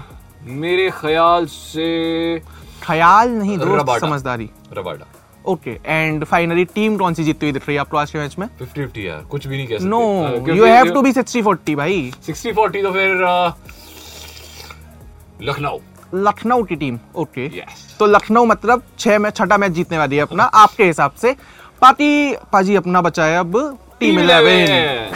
मेरे 0.61 0.89
ख्याल 0.99 1.45
से 1.47 2.39
ख्याल 2.83 3.29
नहीं 3.29 3.57
दोस्त 3.57 3.99
समझदारी। 4.01 4.49
Rabada. 4.73 5.05
Okay 5.45 5.71
and 5.85 6.23
finally 6.25 6.65
team 6.67 6.97
कौन 6.97 7.13
सी 7.13 7.23
जीतती 7.23 7.45
हुई 7.45 7.53
दिख 7.53 7.67
रही 7.67 7.75
है 7.75 7.81
आपको 7.81 7.97
आज 7.97 8.11
के 8.11 8.19
मैच 8.19 8.35
में? 8.39 8.47
फिफ्टी 8.59 8.81
फिफ्टी 8.81 9.07
यार 9.07 9.21
कुछ 9.31 9.47
भी 9.47 9.57
नहीं 9.57 9.67
कह 9.67 9.77
सकते। 9.77 9.89
No 9.89 10.55
you 10.55 10.65
have 10.65 10.93
to 10.93 11.01
be 11.01 11.11
60 11.13 11.41
40 11.43 11.75
भाई। 11.75 12.11
सिक्सटी 12.25 12.51
फोर्टी 12.53 12.81
तो 12.83 12.91
फिर 12.91 13.23
लखनऊ। 15.41 15.79
लखनऊ 16.15 16.63
की 16.63 16.75
टीम 16.75 16.99
ओके। 17.15 17.45
यस 17.57 17.95
तो 17.99 18.05
लखनऊ 18.05 18.45
मतलब 18.45 18.83
छह 18.99 19.19
मैच 19.19 19.35
छठा 19.37 19.57
मैच 19.57 19.71
जीतने 19.71 19.97
वाली 19.97 20.15
है 20.15 20.21
अपना 20.21 20.43
आपके 20.43 20.85
हिसाब 20.85 21.11
से। 21.21 21.35
पार्टी 21.81 22.35
पाजी 22.53 22.75
अपना 22.75 23.01
बचा 23.01 23.25
है 23.25 23.39
अब। 23.39 23.77
टीम 23.99 24.19
इलेवन 24.19 25.07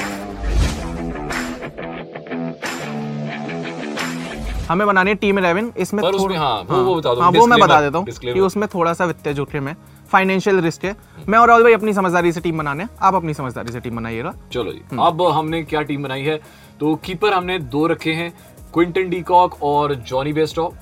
हमें 4.70 4.88
बनानी 4.88 5.10
है 5.10 5.16
टीम 5.16 5.40
इलेवन 5.40 5.72
इसमें 5.78 6.04
पर 6.04 6.12
उसमें 6.12 6.38
हाँ, 6.38 6.58
वो- 6.58 6.86
वो 6.86 6.96
बता 6.96 7.16
दो, 7.16 7.22
हाँ 7.22 7.32
वो 7.32 7.48
मैं 7.48 7.60
बता 7.60 7.82
देता 7.82 7.98
हूँ 7.98 8.08
कि 8.08 8.40
उसमें 8.40 8.68
थोड़ा 8.74 8.94
सा 8.94 9.06
वित्तीय 9.06 9.34
जोखिम 9.34 9.68
है 9.68 9.78
फाइनेंशियल 10.12 10.60
रिस्क 10.62 10.86
है। 10.86 10.96
मैं 11.30 11.40
और 11.40 11.48
राहुल 11.48 11.64
भाई 11.64 11.74
अपनी 11.74 11.94
समझदारी 11.94 12.32
से 12.32 12.40
टीम 12.40 12.58
बनाने 12.58 12.86
आप 13.02 13.16
अपनी 13.16 13.34
समझदारी 13.34 13.72
से 13.72 13.80
टीम 13.80 13.96
बनाइएगा। 13.96 14.34
चलो 14.54 14.72
जी। 14.72 14.82
हम्म। 14.92 15.02
अब 15.02 15.22
हमने 15.22 15.64
क्या 15.64 15.82
टीम 15.82 16.04
बनाई 16.04 16.22
है? 16.22 16.42
तो 16.80 16.96
कीपर 16.96 17.34
हमने 17.34 17.60
दो 17.60 17.88
रखे 17.88 18.14
हैं 18.14 18.34
क्विंटन 18.74 19.10
डीकॉक 19.10 19.64
और 19.64 19.96
जॉनी 19.96 20.34
बेस्टॉप। 20.34 20.74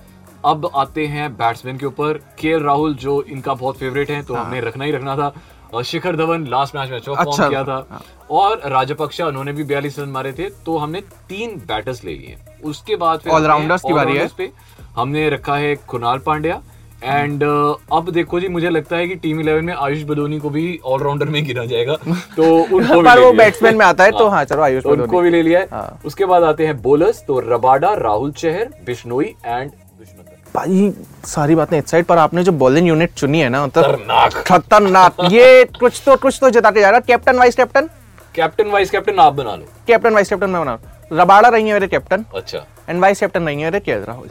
अब 0.45 0.69
आते 0.75 1.05
हैं 1.05 1.33
बैट्समैन 1.33 1.77
के 1.77 1.85
ऊपर। 1.85 2.13
के 2.13 2.63
राहुल 2.63 2.95
जो 2.95 3.21
इनका 3.21 3.53
बहुत 3.53 3.77
फेवरेट 3.77 4.11
है 4.11 4.23
तो 4.23 4.33
हमने 4.33 4.61
रखना 4.61 4.83
ही 4.83 4.91
रखना 4.91 5.15
था। 5.15 5.33
शिखर 5.83 6.15
धवन 6.15 6.47
लास्ट 6.47 6.75
मैच 6.75 6.89
में 6.89 6.97
अच्छा 6.97 7.11
हाँ। 7.11 7.25
अच्छा, 7.25 7.35
फॉर्म 7.37 7.49
किया 7.49 7.63
था। 7.63 8.03
और 8.31 8.61
राजपक्षा 8.65 9.27
उन्होंने 9.27 9.53
भी 9.53 9.63
बयालीस 9.63 9.99
रन 9.99 10.09
मारे 10.09 10.33
थे 10.33 10.49
तो 10.65 10.77
हमने 10.77 11.01
तीन 11.01 11.55
बैटर्स 11.57 12.03
ले 12.03 12.11
लिए। 12.11 12.37
उसके 12.63 12.95
बाद 12.95 13.19
फिर 13.19 13.33
हमने 13.33 13.77
की 13.77 13.93
बारी 13.93 14.17
है। 14.17 14.29
पे 14.37 14.51
हमने 14.95 15.29
रखा 15.29 15.55
है 15.55 15.75
कुणाल 15.75 16.19
पांड्या। 16.19 16.61
एंड 17.03 17.43
uh, 17.43 17.75
अब 17.93 18.09
देखो 18.09 18.39
जी 18.39 18.47
मुझे 18.47 18.69
लगता 18.69 18.95
है 18.95 19.07
कि 19.07 19.15
टीम 19.15 19.39
इलेवन 19.39 19.65
में 19.65 19.73
आयुष 19.73 20.03
बदोनी 20.03 20.39
को 20.39 20.49
भी 20.49 20.79
ऑलराउंडर 20.85 21.25
में 21.25 21.45
गिना 21.45 21.65
जाएगा। 21.65 21.95
तो 22.35 22.43
उनको 22.75 23.01
भी 23.01 23.09
ले 23.09 23.21
वो 23.21 23.31
बैट्समैन 23.33 23.75
में 23.75 23.85
आता 23.85 24.03
है 24.03 24.11
तो 24.11 24.27
हाँ। 24.27 24.43
चलो 24.43 24.61
आयुष 24.61 24.83
तो 24.83 24.89
उनको 24.89 25.21
भी 25.21 25.29
ले 25.29 25.41
लिया 25.41 25.59
है। 25.59 25.67
हाँ। 25.71 26.01
उसके 26.05 26.25
बाद 26.25 26.43
आते 26.43 26.65
हैं 26.65 26.81
बोलर्स 26.81 27.23
तो 27.27 27.39
रबाडा 27.39 27.93
राहुल 27.93 28.31
चहर 28.31 28.69
बिश्नोई 28.85 29.25
एंड 29.45 29.71
दुश्मन 29.71 30.23
भाई 30.55 30.91
सारी 31.25 31.55
बातें 31.55 31.77
इस 31.77 31.89
साइड 31.91 32.05
पर 32.05 32.17
आपने 32.17 32.43
जो 32.43 32.51
बॉलिंग 32.51 32.87
यूनिट 32.87 33.13
चुनी 33.13 33.39
है 33.39 33.49
ना 33.49 33.65
मतलब 33.65 34.33
खतरनाक। 34.47 35.15
ये 35.31 35.63
कुछ 35.79 36.01
तो 36.05 36.15
कुछ 36.17 36.37
तो 36.41 36.49
जिताते 36.49 36.81
जा 36.81 36.89
रहा 36.89 36.99
captain 36.99 37.37
vice 37.37 37.55
captain 37.55 37.89
captain 38.35 38.69
vice 38.71 38.91
captain 38.91 39.19
आप 39.19 39.33
बना 39.33 39.55
लो। 39.55 39.65
कैप्टन 39.87 40.13
वाइस 40.13 40.29
कैप्टन 40.29 40.49
मैं 40.49 40.61
बना 40.61 40.77
रबाड़ा 41.13 41.49
रहेंगे 41.49 41.73
मेरे 41.73 41.87
कैप्टन 41.87 42.25
अच्छा। 42.35 42.65
एंड 42.89 43.01
वाइस 43.01 43.19
कैप्टन 43.19 43.45
रहेंगे 43.45 43.63
मेरे 43.63 43.79
के 43.79 43.99
राहुल। 44.05 44.27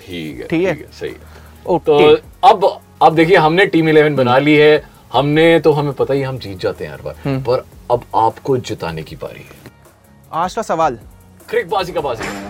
ठीक 0.00 0.40
है 0.40 0.46
ठीक 0.46 0.66
है। 0.66 0.90
सही 1.00 1.10
है। 1.10 1.78
तो 1.78 2.16
अब 2.48 2.80
अब 3.02 3.14
देखिए 3.14 3.36
हमने 3.36 3.66
टीम 3.66 3.88
इलेवन 3.88 4.16
बना 4.16 4.38
ली 4.38 4.56
है। 4.56 4.82
हमने 5.12 5.58
तो 5.60 5.72
हमें 5.72 5.92
पता 5.92 6.14
ही 6.14 6.22
हम 6.22 6.38
जीत 6.38 6.58
जाते 6.58 6.84
हैं 6.84 6.92
हर 6.92 7.02
बार। 7.02 7.14
हम्म। 7.24 7.42
पर 7.42 7.64
अब 7.90 8.04
आपको 8.16 8.56
जिताने 8.58 9.02
की 9.02 9.16
बारी 9.16 9.40
है। 9.40 9.72
आज 10.32 10.54
का 10.54 10.62
सवाल। 10.62 10.98
क्रिक 11.48 11.68
बाजी 11.70 11.92
का 11.92 12.00
बाजी। 12.00 12.49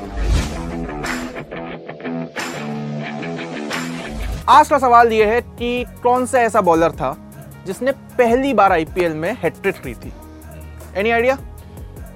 आज 4.51 4.69
का 4.69 4.79
सवाल 4.79 5.13
ये 5.13 5.25
है 5.27 5.41
कि 5.41 5.85
कौन 6.03 6.25
सा 6.27 6.41
ऐसा 6.43 6.61
बॉलर 6.61 6.91
था 7.01 7.17
जिसने 7.67 7.93
पहली 8.19 8.53
बार 8.55 8.73
आईपीएल 8.73 9.13
में 9.15 9.31
हैट्रिक 9.43 9.75
ली 9.87 9.95
थी? 9.95 10.13
एनी 10.97 11.11
आइडिया 11.11 11.37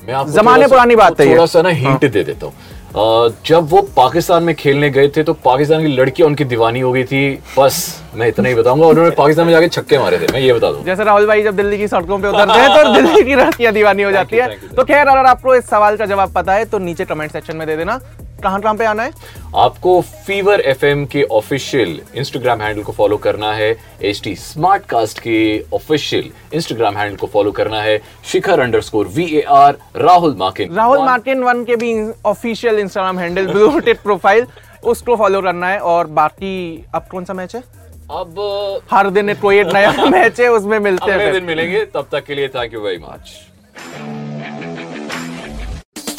मैं 0.06 0.14
आपको 0.14 0.32
जमाने 0.32 0.66
पुरानी 0.66 0.96
बात 0.96 1.20
है 1.20 1.26
हाँ। 1.26 1.34
थोड़ा 1.34 1.46
सा 1.46 1.62
ना 1.62 1.68
हिंट 1.68 2.04
दे 2.12 2.22
देता 2.24 2.46
हूँ। 2.46 3.34
जब 3.46 3.68
वो 3.70 3.82
पाकिस्तान 3.96 4.42
में 4.42 4.54
खेलने 4.54 4.90
गए 4.90 5.08
थे 5.16 5.22
तो 5.22 5.32
पाकिस्तान 5.44 5.82
की 5.82 5.94
लड़कियाँ 5.96 6.28
उनकी 6.28 6.44
दीवानी 6.44 6.80
हो 6.80 6.92
गई 6.92 7.04
थी 7.04 7.22
बस। 7.58 7.78
मैं 8.16 8.28
इतना 8.28 8.48
ही 8.48 8.54
बताऊँगा 8.54 8.86
उन्होंने 8.86 9.10
पाकिस्तान 9.16 9.46
में 9.46 9.52
जाके 9.52 9.68
छक्के 9.68 9.98
मारे 9.98 10.18
थे 10.18 10.32
मैं 10.32 10.40
ये 10.40 10.52
बता 10.52 10.70
दूँ। 10.72 10.84
जैसे 10.84 11.04
राहुल 11.04 11.26
भाई 11.26 11.42
जब 11.42 11.56
दिल्ली 11.56 11.78
की 11.78 11.88
सड़कों 11.88 12.18
पे 12.18 12.28
उतरते 12.28 12.58
हैं 12.58 12.68
तो 12.74 12.92
दिल्ली 12.94 13.22
की 13.24 13.34
लड़कियाँ 13.34 13.72
दीवानी 13.72 14.02
हो 14.02 14.10
जाती 14.12 14.36
है। 14.36 14.48
तो 14.68 14.84
खैर 14.84 15.06
अगर 15.06 15.26
आपको 15.26 15.54
इस 15.54 15.68
सवाल 15.70 15.96
का 15.96 16.06
जवाब 16.06 16.32
पता 16.34 16.54
है 16.54 16.64
तो 16.64 16.78
नीचे 16.78 17.04
कमेंट 17.04 17.32
सेक्शन 17.32 17.56
में 17.56 17.66
दे 17.66 17.76
देना। 17.76 18.00
कहाँ 18.42 18.60
कहाँ 18.60 18.74
पे 18.76 18.84
आना 18.84 19.02
है? 19.02 19.12
आपको 19.56 20.00
फीवर 20.26 20.60
एफएम 20.60 21.04
के 21.12 21.22
ऑफिशियल 21.32 22.00
इंस्टाग्राम 22.16 22.60
हैंडल 22.60 22.82
को 22.82 22.92
फॉलो 22.92 23.16
करना 23.16 23.52
है 23.52 23.70
एच 24.02 24.20
टी 24.24 24.34
स्मार्ट 24.36 24.84
कास्ट 24.86 25.18
के 25.18 25.38
ऑफिशियल 25.74 26.30
इंस्टाग्राम 26.54 26.96
हैंडल 26.96 27.16
को 27.16 27.26
फॉलो 27.32 27.52
करना 27.52 27.80
है 27.82 28.00
Shikhar 28.32 28.60
underscore 28.60 29.06
V 29.14 29.24
A 29.36 29.40
R 29.50 29.76
Rahul 29.96 30.36
मार्किन 30.38 30.74
Rahul 30.76 31.04
मार्किन 31.04 31.42
one 31.44 31.64
के 31.64 31.76
भी 31.76 31.94
official 32.26 32.78
Instagram 32.78 33.18
handle 33.18 33.46
blue 33.46 33.70
profile 33.80 34.46
उसको 34.84 35.16
फॉलो 35.16 35.40
करना 35.42 35.68
है 35.68 35.78
और 35.80 36.06
बाकी 36.18 36.84
अब 36.94 37.06
कौन 37.10 37.24
सा 37.24 37.34
मैच 37.34 37.54
है? 37.56 37.62
अब 38.10 38.82
हर 38.92 39.10
दिन 39.10 39.34
कोई 39.34 39.62
नया 39.64 40.04
मैच 40.10 40.40
है 40.40 40.48
उसमें 40.48 40.78
मिलते 40.78 41.12
हैं 41.12 41.32
दिन 41.32 41.44
मिलेंगे 41.44 41.84
तब 41.84 42.08
तक 42.12 42.24
के 42.24 42.34
लिए 42.34 42.48
thank 42.48 42.74
you 42.74 42.80
very 42.80 42.98
much 42.98 43.34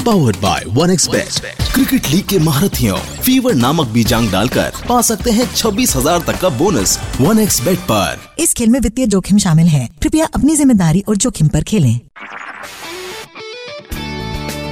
powered 0.06 0.36
by 0.38 0.64
one 0.68 0.96
cricket 1.74 2.08
league 2.10 2.26
के 2.26 2.40
महारथियों 2.40 2.98
फीवर 2.98 3.54
नामक 3.54 3.88
बीजांग 3.88 4.32
डालकर 4.32 4.72
पा 4.90 5.02
सकते 5.02 5.32
हैं 5.32 5.54
छब्बीस 5.54 5.96
हज़ार 5.96 6.20
तक 6.20 6.40
का 6.42 6.50
बोनस 6.50 7.00
वन 7.22 7.40
एक्स 7.40 7.62
बेट 7.62 7.80
पर। 7.80 8.20
इस 8.40 8.54
खेल 8.54 8.70
में 8.70 8.80
वित्तीय 8.80 9.08
जोखिम 9.08 9.38
शामिल 9.38 9.68
है। 9.68 9.88
कृपया 10.04 10.26
अपनी 10.26 10.56
ज़िम्मेदारी 10.56 11.04
और 11.10 11.16
जोखिम 11.16 11.48
पर 11.48 11.64
खेलें। 11.64 12.00